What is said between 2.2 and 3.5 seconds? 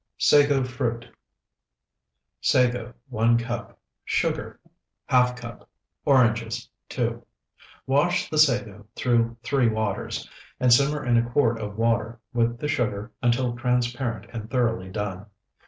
Sago, 1